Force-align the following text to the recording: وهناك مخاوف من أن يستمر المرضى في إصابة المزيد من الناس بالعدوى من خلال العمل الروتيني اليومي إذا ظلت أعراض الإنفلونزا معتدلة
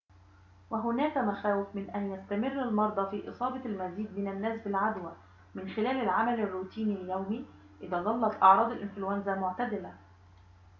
وهناك 0.69 1.17
مخاوف 1.17 1.75
من 1.75 1.89
أن 1.89 2.11
يستمر 2.13 2.47
المرضى 2.63 3.09
في 3.11 3.29
إصابة 3.29 3.65
المزيد 3.65 4.17
من 4.17 4.27
الناس 4.27 4.61
بالعدوى 4.61 5.13
من 5.55 5.69
خلال 5.69 6.01
العمل 6.01 6.39
الروتيني 6.39 6.93
اليومي 7.01 7.45
إذا 7.81 8.01
ظلت 8.01 8.43
أعراض 8.43 8.71
الإنفلونزا 8.71 9.35
معتدلة 9.35 9.93